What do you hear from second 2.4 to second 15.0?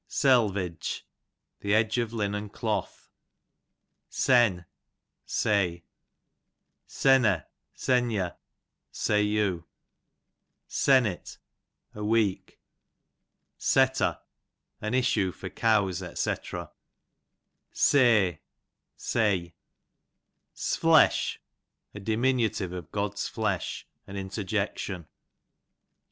cloth. Sen, say. Senneli,) Senye,r"^2/o«. Sennit, a loeek. Setter, an